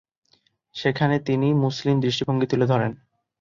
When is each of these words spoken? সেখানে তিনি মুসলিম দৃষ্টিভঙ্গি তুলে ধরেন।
সেখানে 0.75 1.15
তিনি 1.19 1.47
মুসলিম 1.63 1.95
দৃষ্টিভঙ্গি 1.99 2.47
তুলে 2.47 2.65
ধরেন। 2.65 2.91